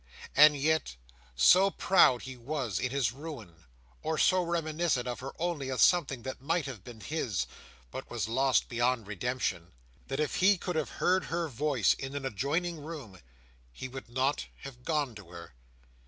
[0.35, 3.65] And yet—so proud he was in his ruin,
[4.01, 7.45] or so reminiscent of her only as something that might have been his,
[7.91, 12.77] but was lost beyond redemption—that if he could have heard her voice in an adjoining
[12.83, 13.19] room,
[13.71, 15.53] he would not have gone to her.